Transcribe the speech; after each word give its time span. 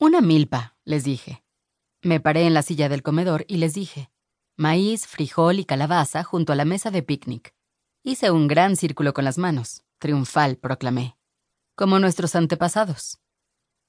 Una 0.00 0.20
milpa, 0.20 0.76
les 0.84 1.02
dije. 1.02 1.42
Me 2.02 2.20
paré 2.20 2.46
en 2.46 2.54
la 2.54 2.62
silla 2.62 2.88
del 2.88 3.02
comedor 3.02 3.44
y 3.48 3.56
les 3.56 3.74
dije. 3.74 4.12
Maíz, 4.56 5.08
frijol 5.08 5.58
y 5.58 5.64
calabaza 5.64 6.22
junto 6.22 6.52
a 6.52 6.56
la 6.56 6.64
mesa 6.64 6.92
de 6.92 7.02
picnic. 7.02 7.52
Hice 8.04 8.30
un 8.30 8.46
gran 8.46 8.76
círculo 8.76 9.12
con 9.12 9.24
las 9.24 9.38
manos. 9.38 9.82
Triunfal, 9.98 10.56
proclamé. 10.56 11.16
Como 11.74 11.98
nuestros 11.98 12.36
antepasados. 12.36 13.18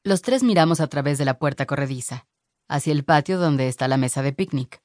Los 0.04 0.24
tres 0.24 0.42
miramos 0.42 0.80
a 0.80 0.88
través 0.88 1.20
de 1.20 1.26
la 1.26 1.38
puerta 1.38 1.68
corrediza, 1.68 2.26
hacia 2.68 2.91
el 2.91 3.05
patio 3.05 3.38
donde 3.38 3.68
está 3.68 3.88
la 3.88 3.98
mesa 3.98 4.23
de 4.23 4.34
picnic. 4.34 4.82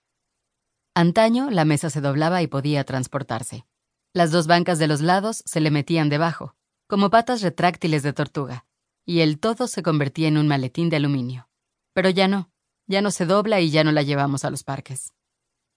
Antaño 0.95 1.51
la 1.51 1.65
mesa 1.65 1.89
se 1.89 2.03
doblaba 2.03 2.43
y 2.43 2.49
podía 2.49 2.85
transportarse. 2.85 3.65
Las 4.13 4.31
dos 4.31 4.47
bancas 4.47 4.79
de 4.79 4.89
los 4.89 5.01
lados 5.01 5.43
se 5.47 5.61
le 5.61 5.71
metían 5.71 6.11
debajo, 6.11 6.55
como 6.87 7.09
patas 7.09 7.41
retráctiles 7.41 8.03
de 8.03 8.13
tortuga, 8.13 8.67
y 9.05 9.21
el 9.21 9.39
todo 9.39 9.67
se 9.67 9.83
convertía 9.83 10.29
en 10.29 10.39
un 10.39 10.49
maletín 10.49 10.91
de 10.91 10.97
aluminio. 10.97 11.49
Pero 11.93 12.11
ya 12.11 12.29
no, 12.29 12.51
ya 12.87 13.03
no 13.03 13.11
se 13.11 13.27
dobla 13.27 13.61
y 13.61 13.71
ya 13.71 13.85
no 13.85 13.93
la 13.93 14.03
llevamos 14.03 14.45
a 14.45 14.51
los 14.51 14.65
parques. 14.65 15.13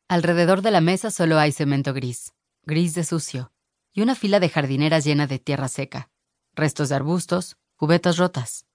Alrededor 0.08 0.62
de 0.62 0.72
la 0.72 0.82
mesa 0.82 1.12
solo 1.12 1.38
hay 1.38 1.52
cemento 1.52 1.94
gris, 1.94 2.34
gris 2.64 2.96
de 2.96 3.04
sucio, 3.04 3.52
y 3.94 4.02
una 4.02 4.16
fila 4.16 4.40
de 4.40 4.50
jardineras 4.50 5.04
llena 5.04 5.28
de 5.28 5.40
tierra 5.40 5.68
seca, 5.68 6.10
restos 6.54 6.90
de 6.90 6.96
arbustos, 6.96 7.58
cubetas 7.76 8.18
rotas. 8.18 8.66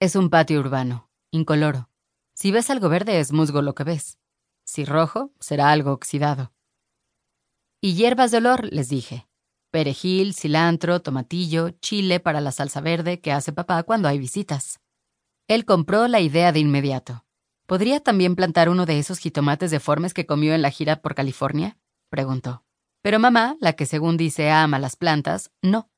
Es 0.00 0.16
un 0.16 0.30
patio 0.30 0.60
urbano, 0.60 1.10
incoloro. 1.30 1.90
Si 2.34 2.50
ves 2.52 2.70
algo 2.70 2.88
verde 2.88 3.20
es 3.20 3.32
musgo 3.32 3.62
lo 3.62 3.74
que 3.74 3.84
ves. 3.84 4.18
Si 4.64 4.84
rojo, 4.84 5.32
será 5.40 5.70
algo 5.70 5.92
oxidado. 5.92 6.52
Y 7.80 7.94
hierbas 7.94 8.30
de 8.30 8.38
olor, 8.38 8.72
les 8.72 8.88
dije. 8.88 9.27
Perejil, 9.70 10.34
cilantro, 10.34 11.00
tomatillo, 11.00 11.70
chile 11.80 12.20
para 12.20 12.40
la 12.40 12.52
salsa 12.52 12.80
verde 12.80 13.20
que 13.20 13.32
hace 13.32 13.52
papá 13.52 13.82
cuando 13.82 14.08
hay 14.08 14.18
visitas. 14.18 14.80
Él 15.46 15.64
compró 15.64 16.08
la 16.08 16.20
idea 16.20 16.52
de 16.52 16.60
inmediato. 16.60 17.26
¿Podría 17.66 18.00
también 18.00 18.34
plantar 18.34 18.70
uno 18.70 18.86
de 18.86 18.98
esos 18.98 19.18
jitomates 19.18 19.70
deformes 19.70 20.14
que 20.14 20.24
comió 20.24 20.54
en 20.54 20.62
la 20.62 20.70
gira 20.70 21.02
por 21.02 21.14
California? 21.14 21.76
preguntó. 22.08 22.64
Pero 23.02 23.18
mamá, 23.18 23.56
la 23.60 23.74
que 23.74 23.84
según 23.84 24.16
dice 24.16 24.50
ama 24.50 24.78
las 24.78 24.96
plantas, 24.96 25.50
no. 25.60 25.90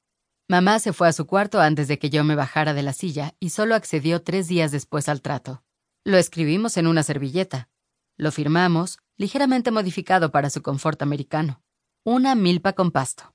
Mamá 0.48 0.80
se 0.80 0.92
fue 0.92 1.06
a 1.06 1.12
su 1.12 1.26
cuarto 1.26 1.60
antes 1.60 1.86
de 1.86 2.00
que 2.00 2.10
yo 2.10 2.24
me 2.24 2.34
bajara 2.34 2.74
de 2.74 2.82
la 2.82 2.92
silla 2.92 3.36
y 3.38 3.50
solo 3.50 3.76
accedió 3.76 4.22
tres 4.22 4.48
días 4.48 4.72
después 4.72 5.08
al 5.08 5.22
trato. 5.22 5.62
Lo 6.04 6.16
escribimos 6.18 6.76
en 6.76 6.88
una 6.88 7.04
servilleta. 7.04 7.68
Lo 8.16 8.32
firmamos, 8.32 8.98
ligeramente 9.16 9.70
modificado 9.70 10.32
para 10.32 10.50
su 10.50 10.60
confort 10.60 11.02
americano. 11.02 11.62
Una 12.04 12.34
milpa 12.34 12.72
con 12.72 12.90
pasto. 12.90 13.32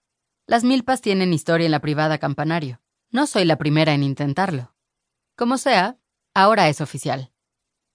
Las 0.47 0.63
milpas 0.63 1.01
tienen 1.01 1.33
historia 1.33 1.65
en 1.65 1.71
la 1.71 1.79
privada 1.79 2.17
campanario. 2.17 2.81
No 3.11 3.27
soy 3.27 3.45
la 3.45 3.57
primera 3.57 3.93
en 3.93 4.03
intentarlo. 4.03 4.75
Como 5.35 5.57
sea, 5.57 5.97
ahora 6.33 6.69
es 6.69 6.81
oficial. 6.81 7.31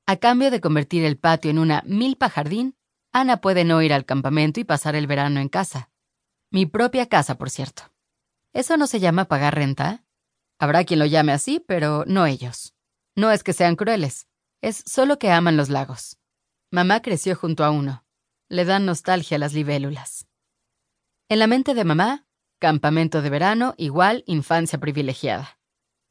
A 0.07 0.17
cambio 0.17 0.51
de 0.51 0.61
convertir 0.61 1.05
el 1.05 1.17
patio 1.17 1.51
en 1.51 1.59
una 1.59 1.83
milpa 1.87 2.29
jardín, 2.29 2.77
Ana 3.13 3.41
puede 3.41 3.65
no 3.65 3.83
ir 3.83 3.93
al 3.93 4.05
campamento 4.05 4.61
y 4.61 4.65
pasar 4.65 4.95
el 4.95 5.07
verano 5.07 5.41
en 5.41 5.49
casa. 5.49 5.91
Mi 6.51 6.67
propia 6.67 7.07
casa, 7.07 7.39
por 7.39 7.51
cierto. 7.51 7.93
¿Eso 8.53 8.77
no 8.77 8.87
se 8.87 9.01
llama 9.01 9.27
pagar 9.27 9.55
renta? 9.55 10.05
Habrá 10.59 10.85
quien 10.85 10.99
lo 10.99 11.07
llame 11.07 11.33
así, 11.33 11.61
pero 11.61 12.05
no 12.07 12.27
ellos. 12.27 12.75
No 13.17 13.31
es 13.31 13.45
que 13.45 13.53
sean 13.53 13.77
crueles, 13.77 14.27
es 14.61 14.83
solo 14.87 15.19
que 15.19 15.31
aman 15.31 15.57
los 15.57 15.69
lagos. 15.69 16.19
Mamá 16.71 17.01
creció 17.03 17.37
junto 17.37 17.65
a 17.65 17.71
uno. 17.71 18.05
Le 18.49 18.65
dan 18.65 18.87
nostalgia 18.87 19.39
las 19.39 19.53
libélulas. 19.53 20.27
En 21.29 21.39
la 21.39 21.47
mente 21.47 21.75
de 21.75 21.85
mamá, 21.85 22.27
campamento 22.61 23.23
de 23.23 23.31
verano 23.31 23.75
igual 23.79 24.23
infancia 24.27 24.79
privilegiada. 24.79 25.59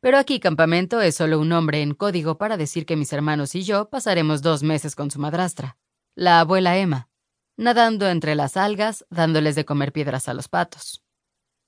Pero 0.01 0.17
aquí 0.17 0.39
campamento 0.39 0.99
es 0.99 1.15
solo 1.15 1.39
un 1.39 1.49
nombre 1.49 1.81
en 1.81 1.93
código 1.93 2.37
para 2.37 2.57
decir 2.57 2.85
que 2.85 2.95
mis 2.95 3.13
hermanos 3.13 3.53
y 3.55 3.61
yo 3.61 3.89
pasaremos 3.89 4.41
dos 4.41 4.63
meses 4.63 4.95
con 4.95 5.11
su 5.11 5.19
madrastra, 5.19 5.77
la 6.15 6.39
abuela 6.39 6.77
Emma, 6.77 7.07
nadando 7.55 8.09
entre 8.09 8.35
las 8.35 8.57
algas, 8.57 9.05
dándoles 9.09 9.55
de 9.55 9.65
comer 9.65 9.93
piedras 9.93 10.27
a 10.27 10.33
los 10.33 10.47
patos. 10.47 11.03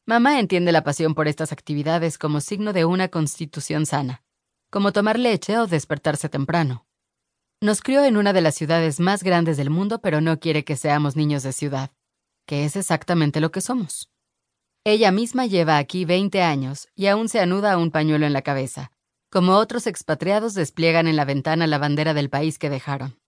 Mamá 0.08 0.40
entiende 0.40 0.72
la 0.72 0.84
pasión 0.84 1.14
por 1.14 1.28
estas 1.28 1.52
actividades 1.52 2.18
como 2.18 2.42
signo 2.42 2.74
de 2.74 2.86
una 2.86 3.10
constitución 3.10 3.86
sana, 3.86 4.24
como 4.72 4.92
tomar 4.92 5.20
leche 5.20 5.60
o 5.60 5.68
despertarse 5.68 6.28
temprano. 6.28 6.88
Nos 7.62 7.82
crió 7.82 8.04
en 8.04 8.18
una 8.18 8.34
de 8.34 8.42
las 8.42 8.56
ciudades 8.56 9.00
más 9.00 9.22
grandes 9.22 9.58
del 9.58 9.70
mundo, 9.70 10.02
pero 10.02 10.22
no 10.22 10.40
quiere 10.40 10.64
que 10.64 10.76
seamos 10.76 11.16
niños 11.16 11.44
de 11.44 11.54
ciudad, 11.54 11.92
que 12.48 12.66
es 12.66 12.76
exactamente 12.76 13.40
lo 13.40 13.52
que 13.52 13.62
somos. 13.62 14.10
Ella 14.84 15.12
misma 15.12 15.46
lleva 15.46 15.78
aquí 15.78 16.06
20 16.06 16.42
años 16.42 16.88
y 16.96 17.06
aún 17.06 17.30
se 17.30 17.40
anuda 17.40 17.78
un 17.78 17.92
pañuelo 17.92 18.26
en 18.26 18.34
la 18.34 18.42
cabeza, 18.42 18.92
como 19.30 19.58
otros 19.58 19.86
expatriados 19.86 20.56
despliegan 20.56 21.08
en 21.08 21.16
la 21.16 21.26
ventana 21.26 21.68
la 21.68 21.78
bandera 21.78 22.16
del 22.16 22.32
país 22.32 22.58
que 22.58 22.72
dejaron. 22.72 23.20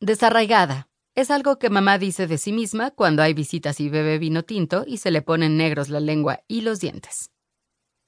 Desarraigada. 0.00 0.88
Es 1.14 1.32
algo 1.32 1.58
que 1.58 1.70
mamá 1.70 1.98
dice 1.98 2.28
de 2.28 2.38
sí 2.38 2.52
misma 2.52 2.92
cuando 2.92 3.22
hay 3.22 3.34
visitas 3.34 3.80
y 3.80 3.88
bebe 3.88 4.18
vino 4.18 4.44
tinto 4.44 4.84
y 4.86 4.98
se 4.98 5.10
le 5.10 5.20
ponen 5.20 5.56
negros 5.56 5.88
la 5.88 5.98
lengua 5.98 6.44
y 6.46 6.60
los 6.60 6.78
dientes. 6.78 7.30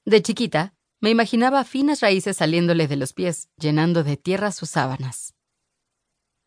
De 0.05 0.21
chiquita, 0.21 0.73
me 1.01 1.09
imaginaba 1.09 1.63
finas 1.65 1.99
raíces 1.99 2.37
saliéndole 2.37 2.87
de 2.87 2.95
los 2.95 3.11
pies, 3.11 3.49
llenando 3.57 4.03
de 4.03 4.15
tierra 4.15 4.51
sus 4.51 4.69
sábanas. 4.69 5.35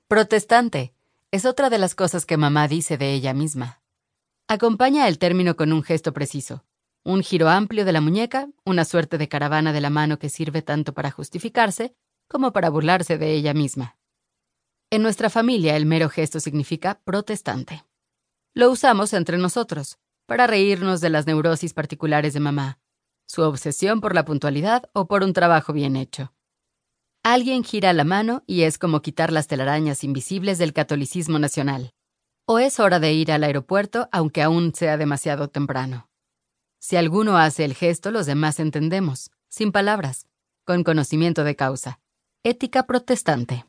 Protestante 0.09 0.95
es 1.31 1.45
otra 1.45 1.69
de 1.69 1.79
las 1.79 1.95
cosas 1.95 2.25
que 2.25 2.37
mamá 2.37 2.69
dice 2.69 2.97
de 2.97 3.13
ella 3.13 3.35
misma. 3.35 3.84
Acompaña 4.47 5.09
el 5.09 5.19
término 5.19 5.57
con 5.57 5.73
un 5.73 5.83
gesto 5.83 6.13
preciso, 6.13 6.67
un 7.03 7.23
giro 7.23 7.49
amplio 7.49 7.87
de 7.87 7.93
la 7.93 8.03
muñeca, 8.03 8.49
una 8.67 8.85
suerte 8.85 9.17
de 9.17 9.27
caravana 9.27 9.73
de 9.73 9.81
la 9.81 9.89
mano 9.89 10.19
que 10.19 10.29
sirve 10.29 10.61
tanto 10.61 10.93
para 10.93 11.11
justificarse 11.11 11.95
como 12.29 12.53
para 12.53 12.69
burlarse 12.69 13.17
de 13.17 13.33
ella 13.33 13.55
misma. 13.55 13.97
En 14.91 15.03
nuestra 15.03 15.31
familia 15.31 15.77
el 15.77 15.87
mero 15.87 16.11
gesto 16.11 16.41
significa 16.41 17.01
protestante. 17.05 17.87
Lo 18.53 18.71
usamos 18.71 19.15
entre 19.15 19.39
nosotros, 19.39 19.99
para 20.27 20.47
reírnos 20.47 21.01
de 21.01 21.09
las 21.09 21.27
neurosis 21.27 21.73
particulares 21.73 22.35
de 22.35 22.41
mamá, 22.41 22.79
su 23.27 23.41
obsesión 23.43 24.03
por 24.03 24.15
la 24.15 24.27
puntualidad 24.27 24.91
o 24.93 25.07
por 25.07 25.23
un 25.23 25.33
trabajo 25.33 25.73
bien 25.73 25.97
hecho. 25.97 26.35
Alguien 27.23 27.65
gira 27.65 27.95
la 27.95 28.05
mano 28.05 28.45
y 28.47 28.63
es 28.63 28.77
como 28.77 29.01
quitar 29.01 29.33
las 29.33 29.47
telarañas 29.47 30.05
invisibles 30.05 30.59
del 30.59 30.75
catolicismo 30.75 31.39
nacional. 31.39 31.95
O 32.47 32.59
es 32.59 32.79
hora 32.79 33.01
de 33.01 33.15
ir 33.15 33.33
al 33.33 33.43
aeropuerto 33.43 34.09
aunque 34.13 34.43
aún 34.43 34.75
sea 34.75 34.99
demasiado 34.99 35.49
temprano. 35.49 36.11
Si 36.79 36.97
alguno 36.97 37.39
hace 37.39 37.65
el 37.65 37.73
gesto, 37.73 38.11
los 38.11 38.27
demás 38.27 38.61
entendemos, 38.61 39.31
sin 39.49 39.73
palabras, 39.73 40.27
con 40.65 40.85
conocimiento 40.85 41.43
de 41.43 41.57
causa. 41.57 42.01
Ética 42.43 42.83
protestante. 42.83 43.65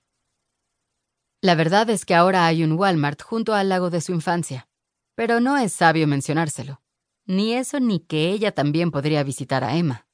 La 1.41 1.55
verdad 1.55 1.89
es 1.89 2.03
que 2.03 2.15
ahora 2.15 2.45
hay 2.45 2.65
un 2.65 2.73
Walmart 2.73 3.21
junto 3.21 3.53
al 3.53 3.69
lago 3.69 3.89
de 3.89 4.01
su 4.01 4.11
infancia, 4.11 4.67
pero 5.15 5.39
no 5.39 5.57
es 5.57 5.71
sabio 5.71 6.05
mencionárselo. 6.05 6.81
Ni 7.25 7.53
eso 7.53 7.79
ni 7.79 8.01
que 8.01 8.31
ella 8.31 8.51
también 8.51 8.91
podría 8.91 9.23
visitar 9.23 9.63
a 9.63 9.77
Emma. 9.77 10.05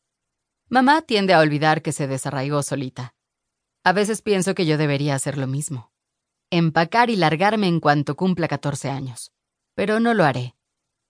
Mamá 0.70 1.02
tiende 1.02 1.34
a 1.34 1.40
olvidar 1.40 1.82
que 1.82 1.92
se 1.92 2.06
desarraigó 2.06 2.62
solita. 2.62 3.16
A 3.84 3.92
veces 3.92 4.22
pienso 4.22 4.54
que 4.54 4.68
yo 4.68 4.78
debería 4.78 5.16
hacer 5.16 5.40
lo 5.40 5.48
mismo 5.48 5.91
empacar 6.52 7.10
y 7.10 7.16
largarme 7.16 7.68
en 7.68 7.80
cuanto 7.80 8.16
cumpla 8.16 8.48
14 8.48 8.90
años. 8.90 9.32
Pero 9.74 10.00
no 10.00 10.14
lo 10.14 10.26
haré, 10.26 10.56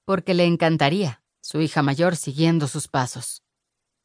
porque 0.05 0.33
le 0.33 0.45
encantaría, 0.45 1.23
su 1.41 1.59
hija 1.59 1.81
mayor 1.81 2.15
siguiendo 2.15 2.67
sus 2.67 2.87
pasos. 2.87 3.43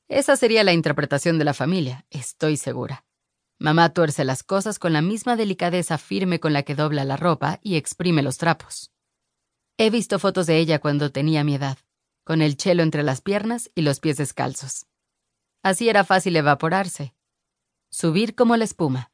Esa 0.08 0.36
sería 0.36 0.64
la 0.64 0.72
interpretación 0.72 1.38
de 1.38 1.44
la 1.44 1.54
familia, 1.54 2.06
estoy 2.10 2.56
segura. 2.56 3.04
Mamá 3.58 3.90
tuerce 3.90 4.24
las 4.24 4.42
cosas 4.42 4.78
con 4.78 4.92
la 4.92 5.02
misma 5.02 5.36
delicadeza 5.36 5.98
firme 5.98 6.40
con 6.40 6.52
la 6.52 6.62
que 6.62 6.74
dobla 6.74 7.04
la 7.04 7.16
ropa 7.16 7.60
y 7.62 7.76
exprime 7.76 8.22
los 8.22 8.38
trapos. 8.38 8.90
He 9.78 9.90
visto 9.90 10.18
fotos 10.18 10.46
de 10.46 10.58
ella 10.58 10.78
cuando 10.78 11.12
tenía 11.12 11.44
mi 11.44 11.54
edad, 11.54 11.78
con 12.24 12.40
el 12.40 12.56
chelo 12.56 12.82
entre 12.82 13.02
las 13.02 13.20
piernas 13.20 13.70
y 13.74 13.82
los 13.82 14.00
pies 14.00 14.16
descalzos. 14.16 14.86
Así 15.62 15.88
era 15.88 16.04
fácil 16.04 16.36
evaporarse, 16.36 17.14
subir 17.90 18.34
como 18.34 18.56
la 18.56 18.64
espuma. 18.64 19.10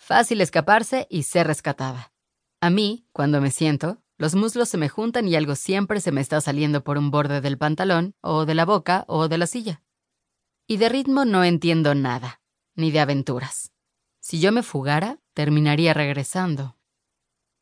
Fácil 0.00 0.40
escaparse 0.40 1.06
y 1.10 1.24
ser 1.24 1.46
rescatada. 1.46 2.14
A 2.62 2.70
mí, 2.70 3.06
cuando 3.12 3.42
me 3.42 3.50
siento, 3.50 4.02
los 4.16 4.34
muslos 4.34 4.70
se 4.70 4.78
me 4.78 4.88
juntan 4.88 5.28
y 5.28 5.36
algo 5.36 5.54
siempre 5.54 6.00
se 6.00 6.10
me 6.10 6.22
está 6.22 6.40
saliendo 6.40 6.82
por 6.82 6.96
un 6.96 7.10
borde 7.10 7.42
del 7.42 7.58
pantalón, 7.58 8.16
o 8.22 8.46
de 8.46 8.54
la 8.54 8.64
boca, 8.64 9.04
o 9.08 9.28
de 9.28 9.36
la 9.36 9.46
silla. 9.46 9.82
Y 10.66 10.78
de 10.78 10.88
ritmo 10.88 11.26
no 11.26 11.44
entiendo 11.44 11.94
nada, 11.94 12.40
ni 12.74 12.90
de 12.90 13.00
aventuras. 13.00 13.72
Si 14.20 14.40
yo 14.40 14.52
me 14.52 14.62
fugara, 14.62 15.20
terminaría 15.34 15.92
regresando. 15.92 16.78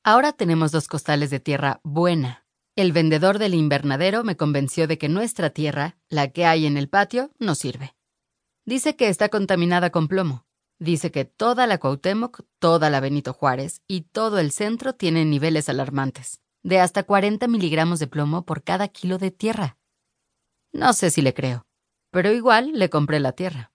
Ahora 0.05 0.32
tenemos 0.32 0.70
dos 0.70 0.87
costales 0.87 1.31
de 1.31 1.40
tierra 1.40 1.81
buena. 1.82 2.46
El 2.76 2.93
vendedor 2.93 3.38
del 3.38 3.55
invernadero 3.55 4.23
me 4.23 4.37
convenció 4.37 4.87
de 4.87 4.96
que 4.96 5.08
nuestra 5.08 5.50
tierra, 5.50 5.99
la 6.08 6.29
que 6.29 6.46
hay 6.46 6.67
en 6.67 6.76
el 6.76 6.88
patio, 6.88 7.32
no 7.40 7.56
sirve. 7.56 7.96
Dice 8.64 8.94
que 8.94 9.08
está 9.08 9.29
contaminada 9.29 9.90
con 9.90 10.06
plomo. 10.06 10.48
Dice 10.81 11.11
que 11.11 11.25
toda 11.25 11.67
la 11.67 11.79
Cuauhtémoc, 11.79 12.43
toda 12.61 12.89
la 12.89 13.01
Benito 13.01 13.33
Juárez 13.33 13.83
y 13.89 14.03
todo 14.03 14.39
el 14.39 14.53
centro 14.53 14.95
tienen 14.95 15.29
niveles 15.29 15.69
alarmantes, 15.69 16.41
de 16.63 16.79
hasta 16.79 17.03
40 17.03 17.49
miligramos 17.49 17.99
de 17.99 18.07
plomo 18.07 18.45
por 18.45 18.63
cada 18.63 18.87
kilo 18.87 19.19
de 19.19 19.33
tierra. 19.33 19.77
No 20.73 20.93
sé 20.93 21.11
si 21.11 21.21
le 21.21 21.35
creo, 21.35 21.67
pero 22.13 22.31
igual 22.33 22.73
le 22.75 22.91
compré 22.91 23.19
la 23.19 23.33
tierra. 23.33 23.73